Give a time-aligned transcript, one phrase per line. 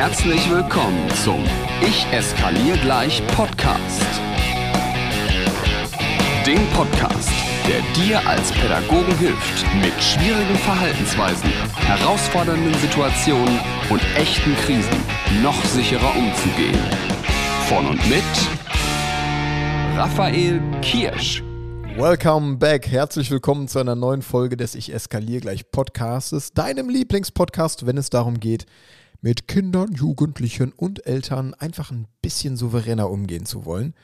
[0.00, 1.44] Herzlich willkommen zum
[1.82, 4.02] Ich eskaliere gleich Podcast.
[6.46, 7.28] Dem Podcast,
[7.68, 11.50] der dir als Pädagogen hilft, mit schwierigen Verhaltensweisen,
[11.86, 13.60] herausfordernden Situationen
[13.90, 15.04] und echten Krisen
[15.42, 16.80] noch sicherer umzugehen.
[17.68, 18.24] Von und mit
[19.98, 21.42] Raphael Kirsch.
[21.94, 22.86] Welcome back.
[22.86, 28.08] Herzlich willkommen zu einer neuen Folge des Ich eskaliere gleich Podcastes, deinem Lieblingspodcast, wenn es
[28.08, 28.64] darum geht,
[29.20, 33.94] mit Kindern, Jugendlichen und Eltern einfach ein bisschen souveräner umgehen zu wollen.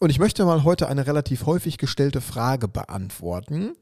[0.00, 3.72] Und ich möchte mal heute eine relativ häufig gestellte Frage beantworten.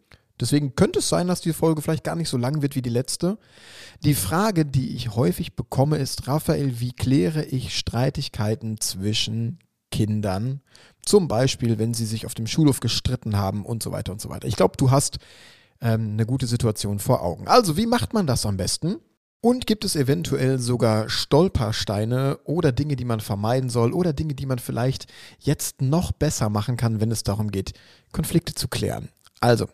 [0.40, 2.90] Deswegen könnte es sein, dass die Folge vielleicht gar nicht so lang wird wie die
[2.90, 3.38] letzte.
[4.04, 9.58] Die Frage, die ich häufig bekomme, ist, Raphael, wie kläre ich Streitigkeiten zwischen
[9.90, 10.60] Kindern?
[11.04, 14.28] Zum Beispiel, wenn sie sich auf dem Schulhof gestritten haben und so weiter und so
[14.28, 14.46] weiter.
[14.46, 15.18] Ich glaube, du hast
[15.80, 17.48] ähm, eine gute Situation vor Augen.
[17.48, 18.96] Also, wie macht man das am besten?
[19.40, 24.46] Und gibt es eventuell sogar Stolpersteine oder Dinge, die man vermeiden soll oder Dinge, die
[24.46, 25.06] man vielleicht
[25.38, 27.72] jetzt noch besser machen kann, wenn es darum geht,
[28.12, 29.08] Konflikte zu klären?
[29.40, 29.68] Also,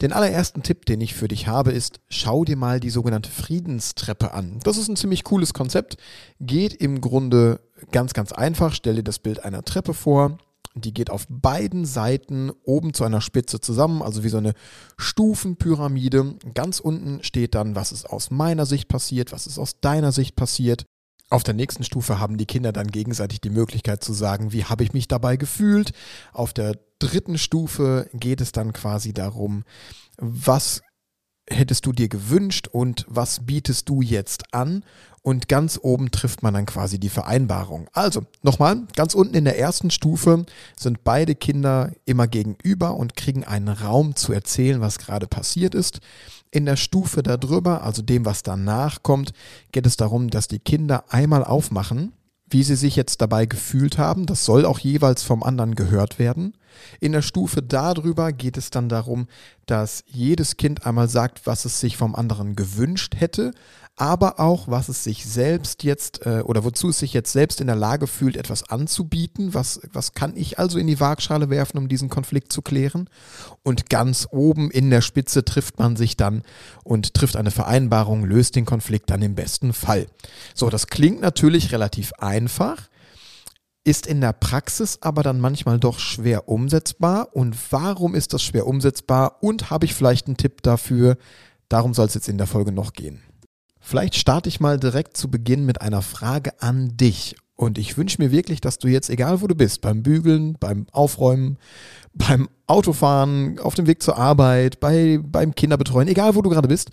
[0.00, 4.32] den allerersten Tipp, den ich für dich habe, ist, schau dir mal die sogenannte Friedenstreppe
[4.32, 4.60] an.
[4.62, 5.96] Das ist ein ziemlich cooles Konzept,
[6.38, 8.72] geht im Grunde ganz, ganz einfach.
[8.72, 10.38] Stell dir das Bild einer Treppe vor
[10.80, 14.54] die geht auf beiden Seiten oben zu einer Spitze zusammen, also wie so eine
[14.96, 16.36] Stufenpyramide.
[16.54, 20.36] Ganz unten steht dann, was ist aus meiner Sicht passiert, was ist aus deiner Sicht
[20.36, 20.84] passiert.
[21.30, 24.82] Auf der nächsten Stufe haben die Kinder dann gegenseitig die Möglichkeit zu sagen, wie habe
[24.82, 25.92] ich mich dabei gefühlt.
[26.32, 29.64] Auf der dritten Stufe geht es dann quasi darum,
[30.16, 30.80] was
[31.50, 34.84] hättest du dir gewünscht und was bietest du jetzt an?
[35.22, 37.88] Und ganz oben trifft man dann quasi die Vereinbarung.
[37.92, 40.46] Also, nochmal, ganz unten in der ersten Stufe
[40.76, 46.00] sind beide Kinder immer gegenüber und kriegen einen Raum zu erzählen, was gerade passiert ist.
[46.50, 49.32] In der Stufe darüber, also dem, was danach kommt,
[49.72, 52.12] geht es darum, dass die Kinder einmal aufmachen
[52.50, 54.26] wie sie sich jetzt dabei gefühlt haben.
[54.26, 56.54] Das soll auch jeweils vom anderen gehört werden.
[57.00, 59.26] In der Stufe darüber geht es dann darum,
[59.66, 63.52] dass jedes Kind einmal sagt, was es sich vom anderen gewünscht hätte,
[64.00, 67.66] aber auch, was es sich selbst jetzt äh, oder wozu es sich jetzt selbst in
[67.66, 69.54] der Lage fühlt, etwas anzubieten.
[69.54, 73.10] Was, was kann ich also in die Waagschale werfen, um diesen Konflikt zu klären?
[73.62, 76.42] Und ganz oben in der Spitze trifft man sich dann
[76.84, 80.06] und trifft eine Vereinbarung, löst den Konflikt dann im besten Fall.
[80.54, 82.88] So, das klingt natürlich relativ einfach
[83.84, 87.34] ist in der Praxis aber dann manchmal doch schwer umsetzbar.
[87.34, 89.42] Und warum ist das schwer umsetzbar?
[89.42, 91.16] Und habe ich vielleicht einen Tipp dafür?
[91.70, 93.22] Darum soll es jetzt in der Folge noch gehen.
[93.88, 97.36] Vielleicht starte ich mal direkt zu Beginn mit einer Frage an dich.
[97.54, 100.86] Und ich wünsche mir wirklich, dass du jetzt, egal wo du bist, beim Bügeln, beim
[100.92, 101.56] Aufräumen,
[102.12, 106.90] beim Autofahren, auf dem Weg zur Arbeit, bei, beim Kinderbetreuen, egal wo du gerade bist,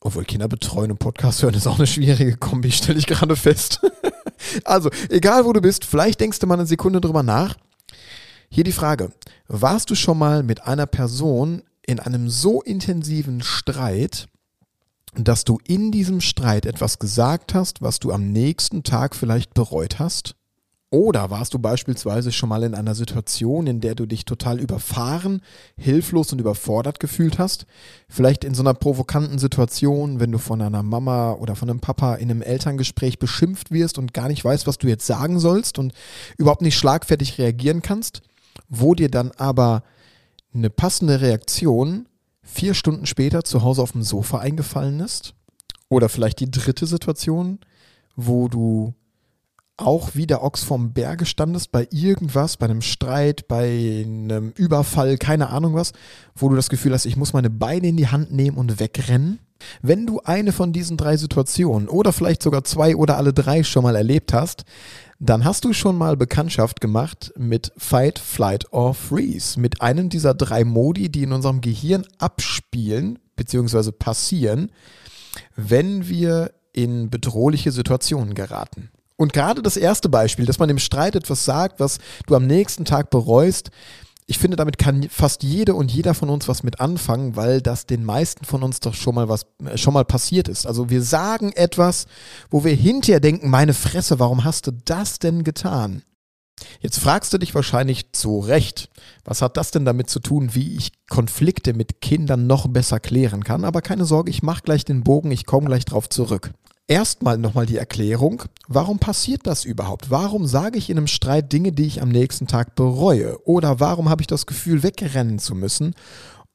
[0.00, 3.82] obwohl Kinderbetreuen und Podcast hören ist auch eine schwierige Kombi, stelle ich gerade fest.
[4.64, 7.54] also, egal wo du bist, vielleicht denkst du mal eine Sekunde drüber nach.
[8.48, 9.12] Hier die Frage,
[9.46, 14.26] warst du schon mal mit einer Person in einem so intensiven Streit,
[15.18, 19.98] dass du in diesem Streit etwas gesagt hast, was du am nächsten Tag vielleicht bereut
[19.98, 20.36] hast?
[20.90, 25.42] Oder warst du beispielsweise schon mal in einer Situation, in der du dich total überfahren,
[25.76, 27.66] hilflos und überfordert gefühlt hast?
[28.08, 32.14] Vielleicht in so einer provokanten Situation, wenn du von einer Mama oder von einem Papa
[32.14, 35.92] in einem Elterngespräch beschimpft wirst und gar nicht weißt, was du jetzt sagen sollst und
[36.38, 38.22] überhaupt nicht schlagfertig reagieren kannst,
[38.68, 39.82] wo dir dann aber
[40.54, 42.06] eine passende Reaktion
[42.46, 45.34] vier Stunden später zu Hause auf dem Sofa eingefallen ist.
[45.88, 47.58] Oder vielleicht die dritte Situation,
[48.16, 48.94] wo du
[49.76, 55.18] auch wie der Ochs vom Berge standest bei irgendwas, bei einem Streit, bei einem Überfall,
[55.18, 55.92] keine Ahnung was,
[56.34, 59.38] wo du das Gefühl hast, ich muss meine Beine in die Hand nehmen und wegrennen.
[59.82, 63.82] Wenn du eine von diesen drei Situationen oder vielleicht sogar zwei oder alle drei schon
[63.82, 64.64] mal erlebt hast,
[65.18, 70.34] dann hast du schon mal Bekanntschaft gemacht mit Fight, Flight or Freeze, mit einem dieser
[70.34, 73.92] drei Modi, die in unserem Gehirn abspielen bzw.
[73.92, 74.70] passieren,
[75.54, 78.90] wenn wir in bedrohliche Situationen geraten.
[79.16, 82.84] Und gerade das erste Beispiel, dass man im Streit etwas sagt, was du am nächsten
[82.84, 83.70] Tag bereust,
[84.28, 87.86] ich finde, damit kann fast jede und jeder von uns was mit anfangen, weil das
[87.86, 90.66] den meisten von uns doch schon mal was äh, schon mal passiert ist.
[90.66, 92.06] Also wir sagen etwas,
[92.50, 96.02] wo wir hinterher denken, meine Fresse, warum hast du das denn getan?
[96.80, 98.88] Jetzt fragst du dich wahrscheinlich zu Recht,
[99.24, 103.44] was hat das denn damit zu tun, wie ich Konflikte mit Kindern noch besser klären
[103.44, 103.64] kann?
[103.64, 106.52] Aber keine Sorge, ich mache gleich den Bogen, ich komme gleich drauf zurück.
[106.88, 110.08] Erstmal nochmal die Erklärung, warum passiert das überhaupt?
[110.08, 113.44] Warum sage ich in einem Streit Dinge, die ich am nächsten Tag bereue?
[113.44, 115.96] Oder warum habe ich das Gefühl, wegrennen zu müssen?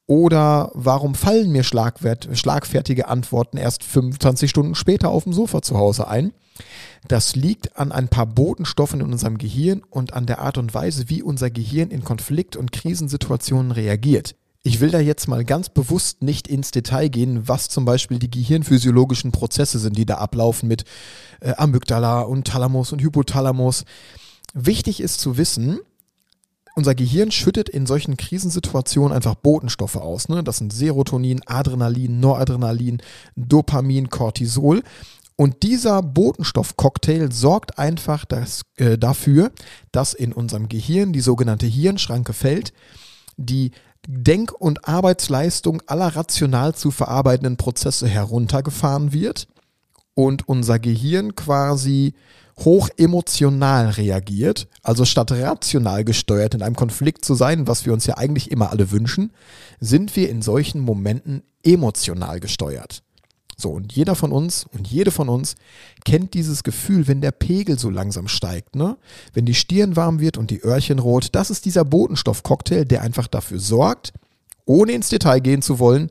[0.06, 6.08] Oder warum fallen mir schlagfertige Antworten erst 25 Stunden später auf dem Sofa zu Hause
[6.08, 6.32] ein?
[7.08, 11.10] Das liegt an ein paar Botenstoffen in unserem Gehirn und an der Art und Weise,
[11.10, 14.34] wie unser Gehirn in Konflikt- und Krisensituationen reagiert.
[14.64, 18.30] Ich will da jetzt mal ganz bewusst nicht ins Detail gehen, was zum Beispiel die
[18.30, 20.84] gehirnphysiologischen Prozesse sind, die da ablaufen mit
[21.40, 23.84] äh, Amygdala und Thalamus und Hypothalamus.
[24.54, 25.80] Wichtig ist zu wissen,
[26.74, 30.28] unser Gehirn schüttet in solchen Krisensituationen einfach Botenstoffe aus.
[30.28, 30.44] Ne?
[30.44, 33.02] Das sind Serotonin, Adrenalin, Noradrenalin,
[33.34, 34.82] Dopamin, Cortisol.
[35.34, 39.50] Und dieser Botenstoffcocktail sorgt einfach das, äh, dafür,
[39.90, 42.72] dass in unserem Gehirn die sogenannte Hirnschranke fällt,
[43.36, 43.72] die
[44.06, 49.46] Denk- und Arbeitsleistung aller rational zu verarbeitenden Prozesse heruntergefahren wird
[50.14, 52.14] und unser Gehirn quasi
[52.58, 58.06] hoch emotional reagiert, also statt rational gesteuert in einem Konflikt zu sein, was wir uns
[58.06, 59.32] ja eigentlich immer alle wünschen,
[59.80, 63.02] sind wir in solchen Momenten emotional gesteuert.
[63.56, 65.56] So, und jeder von uns und jede von uns
[66.04, 68.96] kennt dieses Gefühl, wenn der Pegel so langsam steigt, ne?
[69.34, 73.26] Wenn die Stirn warm wird und die Öhrchen rot, das ist dieser Botenstoffcocktail, der einfach
[73.26, 74.12] dafür sorgt,
[74.64, 76.10] ohne ins Detail gehen zu wollen,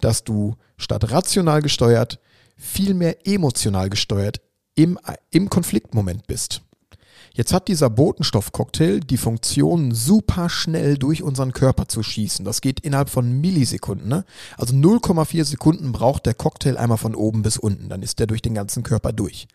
[0.00, 2.18] dass du statt rational gesteuert,
[2.56, 4.40] viel mehr emotional gesteuert
[4.74, 4.98] im,
[5.30, 6.62] im Konfliktmoment bist.
[7.34, 12.44] Jetzt hat dieser Botenstoffcocktail die Funktion, super schnell durch unseren Körper zu schießen.
[12.44, 14.08] Das geht innerhalb von Millisekunden.
[14.08, 14.24] Ne?
[14.58, 17.88] Also 0,4 Sekunden braucht der Cocktail einmal von oben bis unten.
[17.88, 19.46] Dann ist der durch den ganzen Körper durch.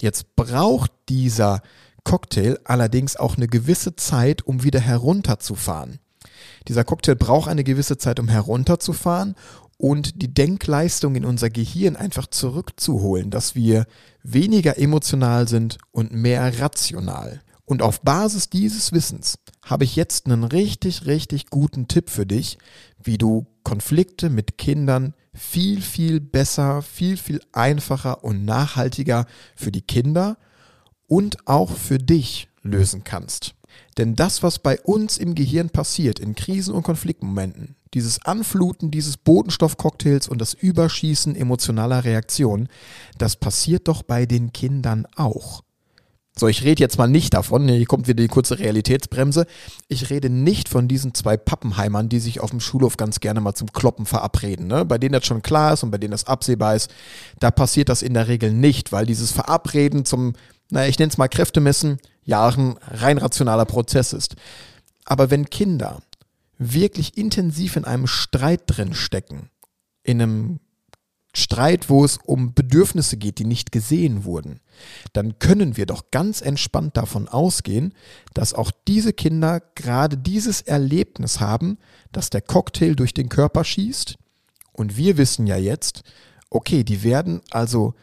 [0.00, 1.62] Jetzt braucht dieser
[2.04, 5.98] Cocktail allerdings auch eine gewisse Zeit, um wieder herunterzufahren.
[6.68, 9.34] Dieser Cocktail braucht eine gewisse Zeit, um herunterzufahren
[9.82, 13.86] und die Denkleistung in unser Gehirn einfach zurückzuholen, dass wir
[14.22, 17.42] weniger emotional sind und mehr rational.
[17.64, 22.58] Und auf Basis dieses Wissens habe ich jetzt einen richtig, richtig guten Tipp für dich,
[23.02, 29.26] wie du Konflikte mit Kindern viel, viel besser, viel, viel einfacher und nachhaltiger
[29.56, 30.36] für die Kinder
[31.08, 33.56] und auch für dich lösen kannst.
[33.98, 39.16] Denn das, was bei uns im Gehirn passiert, in Krisen- und Konfliktmomenten, dieses Anfluten dieses
[39.16, 42.68] Botenstoffcocktails und das Überschießen emotionaler Reaktionen,
[43.18, 45.62] das passiert doch bei den Kindern auch.
[46.34, 49.46] So, ich rede jetzt mal nicht davon, hier kommt wieder die kurze Realitätsbremse.
[49.88, 53.54] Ich rede nicht von diesen zwei Pappenheimern, die sich auf dem Schulhof ganz gerne mal
[53.54, 54.86] zum Kloppen verabreden, ne?
[54.86, 56.90] bei denen das schon klar ist und bei denen das absehbar ist.
[57.38, 60.32] Da passiert das in der Regel nicht, weil dieses Verabreden zum,
[60.70, 64.36] naja, ich nenne es mal Kräftemessen, ja auch ein rein rationaler Prozess ist.
[65.04, 66.02] Aber wenn Kinder
[66.58, 69.50] wirklich intensiv in einem Streit drin stecken,
[70.02, 70.60] in einem
[71.34, 74.60] Streit, wo es um Bedürfnisse geht, die nicht gesehen wurden,
[75.14, 77.94] dann können wir doch ganz entspannt davon ausgehen,
[78.34, 81.78] dass auch diese Kinder gerade dieses Erlebnis haben,
[82.12, 84.16] dass der Cocktail durch den Körper schießt.
[84.72, 86.02] Und wir wissen ja jetzt,
[86.50, 87.94] okay, die werden also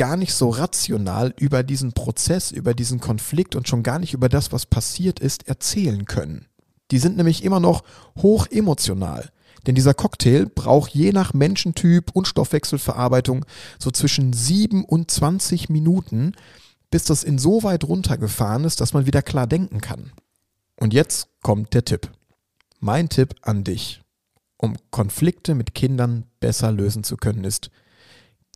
[0.00, 4.30] gar nicht so rational über diesen Prozess, über diesen Konflikt und schon gar nicht über
[4.30, 6.46] das, was passiert ist, erzählen können.
[6.90, 7.84] Die sind nämlich immer noch
[8.16, 9.28] hoch emotional.
[9.66, 13.44] Denn dieser Cocktail braucht je nach Menschentyp und Stoffwechselverarbeitung
[13.78, 16.32] so zwischen 7 und 20 Minuten,
[16.90, 20.12] bis das insoweit runtergefahren ist, dass man wieder klar denken kann.
[20.76, 22.10] Und jetzt kommt der Tipp.
[22.78, 24.00] Mein Tipp an dich,
[24.56, 27.70] um Konflikte mit Kindern besser lösen zu können, ist,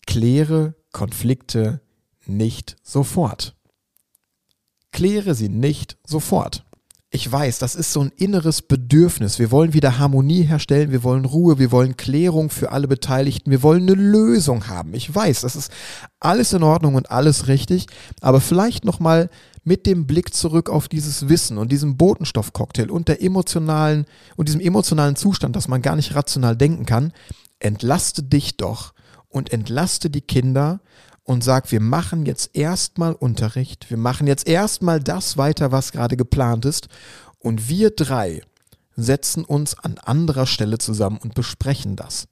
[0.07, 1.81] kläre Konflikte
[2.27, 3.57] nicht sofort.
[4.93, 6.65] Kläre sie nicht sofort
[7.15, 9.39] ich weiß, das ist so ein inneres Bedürfnis.
[9.39, 13.63] Wir wollen wieder Harmonie herstellen, wir wollen Ruhe, wir wollen Klärung für alle Beteiligten, wir
[13.63, 14.95] wollen eine Lösung haben.
[14.95, 15.71] Ich weiß, das ist
[16.19, 17.87] alles in Ordnung und alles richtig,
[18.21, 19.31] aber vielleicht nochmal
[19.63, 24.61] mit dem Blick zurück auf dieses Wissen und diesem Botenstoffcocktail und der emotionalen und diesem
[24.61, 27.13] emotionalen Zustand, dass man gar nicht rational denken kann,
[27.61, 28.93] entlaste dich doch
[29.35, 30.81] und entlaste die Kinder
[31.25, 36.17] und sag, wir machen jetzt erstmal Unterricht, wir machen jetzt erstmal das weiter, was gerade
[36.17, 36.89] geplant ist
[37.41, 38.43] und wir drei
[38.95, 42.29] setzen uns an anderer Stelle zusammen und besprechen das.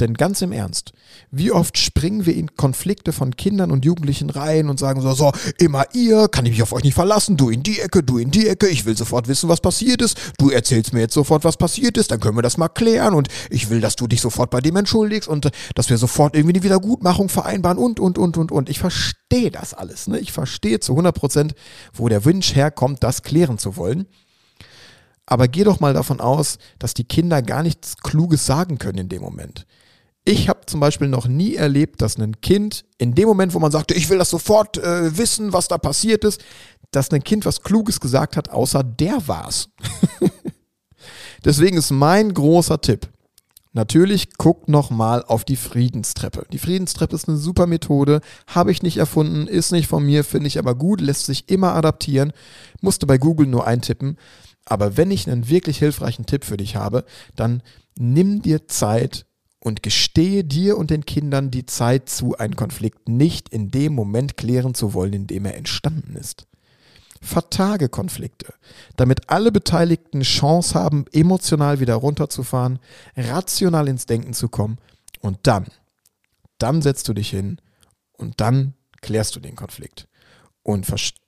[0.00, 0.92] Denn ganz im Ernst,
[1.30, 5.32] wie oft springen wir in Konflikte von Kindern und Jugendlichen rein und sagen so, so,
[5.58, 8.30] immer ihr, kann ich mich auf euch nicht verlassen, du in die Ecke, du in
[8.30, 11.56] die Ecke, ich will sofort wissen, was passiert ist, du erzählst mir jetzt sofort, was
[11.56, 14.50] passiert ist, dann können wir das mal klären und ich will, dass du dich sofort
[14.50, 18.36] bei dem entschuldigst und äh, dass wir sofort irgendwie eine Wiedergutmachung vereinbaren und, und, und,
[18.36, 18.68] und, und.
[18.68, 20.18] Ich verstehe das alles, ne?
[20.18, 21.54] Ich verstehe zu 100 Prozent,
[21.92, 24.06] wo der Wunsch herkommt, das klären zu wollen.
[25.26, 29.08] Aber geh doch mal davon aus, dass die Kinder gar nichts Kluges sagen können in
[29.08, 29.64] dem Moment.
[30.24, 33.72] Ich habe zum Beispiel noch nie erlebt, dass ein Kind in dem Moment, wo man
[33.72, 36.42] sagte, ich will das sofort äh, wissen, was da passiert ist,
[36.90, 39.70] dass ein Kind was Kluges gesagt hat, außer der war's.
[41.44, 43.08] Deswegen ist mein großer Tipp,
[43.72, 46.44] Natürlich guckt nochmal auf die Friedenstreppe.
[46.52, 50.48] Die Friedenstreppe ist eine super Methode, habe ich nicht erfunden, ist nicht von mir, finde
[50.48, 52.32] ich aber gut, lässt sich immer adaptieren,
[52.80, 54.16] musste bei Google nur eintippen.
[54.64, 57.04] Aber wenn ich einen wirklich hilfreichen Tipp für dich habe,
[57.36, 57.62] dann
[57.96, 59.24] nimm dir Zeit
[59.60, 64.36] und gestehe dir und den Kindern die Zeit zu, einen Konflikt nicht in dem Moment
[64.36, 66.46] klären zu wollen, in dem er entstanden ist.
[67.20, 68.54] Vertage Konflikte,
[68.96, 72.78] damit alle Beteiligten Chance haben, emotional wieder runterzufahren,
[73.14, 74.78] rational ins Denken zu kommen
[75.20, 75.66] und dann,
[76.56, 77.60] dann setzt du dich hin
[78.12, 80.08] und dann klärst du den Konflikt.
[80.62, 80.86] Und,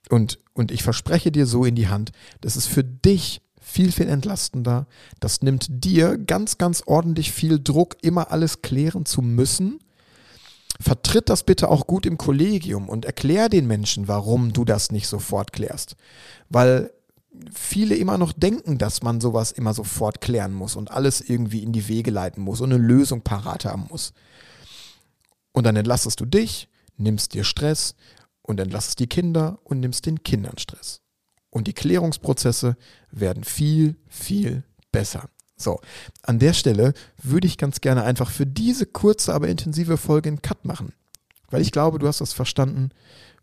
[0.09, 4.09] und, und ich verspreche dir so in die Hand, das ist für dich viel, viel
[4.09, 4.87] entlastender.
[5.21, 9.79] Das nimmt dir ganz, ganz ordentlich viel Druck, immer alles klären zu müssen
[10.81, 15.07] vertritt das bitte auch gut im Kollegium und erklär den Menschen, warum du das nicht
[15.07, 15.97] sofort klärst.
[16.49, 16.93] Weil
[17.55, 21.73] viele immer noch denken, dass man sowas immer sofort klären muss und alles irgendwie in
[21.73, 24.13] die Wege leiten muss und eine Lösung parat haben muss.
[25.53, 27.95] Und dann entlastest du dich, nimmst dir Stress
[28.43, 31.02] und entlastest die Kinder und nimmst den Kindern Stress.
[31.53, 32.77] Und die Klärungsprozesse
[33.11, 35.29] werden viel, viel besser.
[35.55, 35.81] So,
[36.23, 40.41] an der Stelle würde ich ganz gerne einfach für diese kurze, aber intensive Folge einen
[40.41, 40.95] Cut machen.
[41.51, 42.89] Weil ich glaube, du hast das verstanden,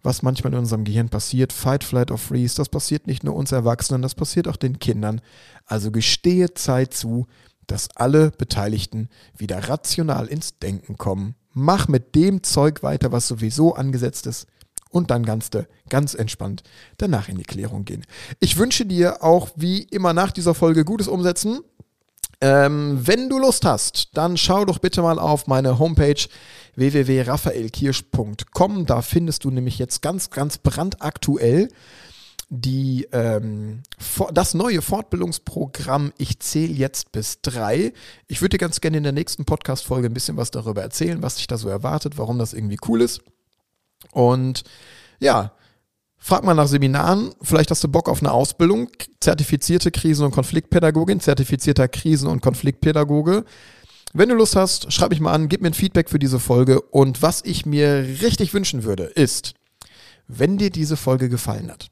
[0.01, 1.53] was manchmal in unserem Gehirn passiert.
[1.53, 5.21] Fight, Flight or Freeze, das passiert nicht nur uns Erwachsenen, das passiert auch den Kindern.
[5.67, 7.27] Also gestehe Zeit zu,
[7.67, 11.35] dass alle Beteiligten wieder rational ins Denken kommen.
[11.53, 14.47] Mach mit dem Zeug weiter, was sowieso angesetzt ist
[14.89, 15.49] und dann ganz,
[15.89, 16.63] ganz entspannt
[16.97, 18.05] danach in die Klärung gehen.
[18.39, 21.61] Ich wünsche dir auch wie immer nach dieser Folge gutes Umsetzen.
[22.41, 26.23] Ähm, wenn du Lust hast, dann schau doch bitte mal auf meine Homepage
[26.75, 28.85] www.raphaelkirsch.com.
[28.85, 31.67] Da findest du nämlich jetzt ganz, ganz brandaktuell
[32.49, 33.83] die, ähm,
[34.33, 37.93] das neue Fortbildungsprogramm Ich zähle jetzt bis drei.
[38.27, 41.35] Ich würde dir ganz gerne in der nächsten Podcast-Folge ein bisschen was darüber erzählen, was
[41.35, 43.21] dich da so erwartet, warum das irgendwie cool ist.
[44.11, 44.63] Und
[45.19, 45.53] ja,
[46.21, 48.89] Frag mal nach Seminaren, vielleicht hast du Bock auf eine Ausbildung,
[49.21, 53.45] zertifizierte Krisen- und Konfliktpädagogin, zertifizierter Krisen- und Konfliktpädagoge.
[54.13, 56.81] Wenn du Lust hast, schreib mich mal an, gib mir ein Feedback für diese Folge.
[56.81, 59.53] Und was ich mir richtig wünschen würde, ist,
[60.27, 61.89] wenn dir diese Folge gefallen hat,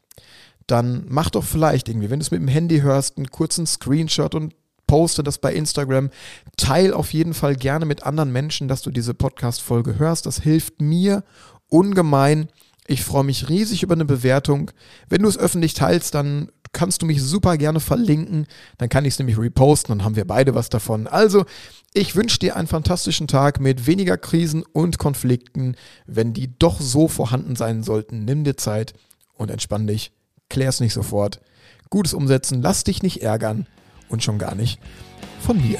[0.68, 4.36] dann mach doch vielleicht irgendwie, wenn du es mit dem Handy hörst, einen kurzen Screenshot
[4.36, 4.54] und
[4.88, 6.10] poste das bei Instagram.
[6.58, 10.26] Teil auf jeden Fall gerne mit anderen Menschen, dass du diese Podcast-Folge hörst.
[10.26, 11.24] Das hilft mir
[11.70, 12.50] ungemein
[12.88, 14.72] ich freue mich riesig über eine Bewertung.
[15.10, 18.48] Wenn du es öffentlich teilst, dann kannst du mich super gerne verlinken.
[18.78, 21.06] Dann kann ich es nämlich reposten, dann haben wir beide was davon.
[21.06, 21.46] Also,
[21.94, 25.76] ich wünsche dir einen fantastischen Tag mit weniger Krisen und Konflikten.
[26.06, 28.94] Wenn die doch so vorhanden sein sollten, nimm dir Zeit
[29.34, 30.12] und entspann dich.
[30.50, 31.42] Klär es nicht sofort.
[31.90, 33.68] Gutes Umsetzen, lass dich nicht ärgern
[34.08, 34.80] und schon gar nicht
[35.42, 35.80] von mir.